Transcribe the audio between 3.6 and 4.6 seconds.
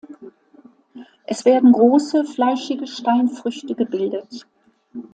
gebildet.